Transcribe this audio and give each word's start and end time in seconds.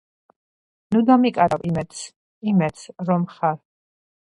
„ნუ 0.95 1.01
დამიკარგავ 1.11 1.67
იმედს, 1.73 2.03
იმედს, 2.55 2.91
რომ 3.11 3.33
ხარ!..“ 3.37 3.67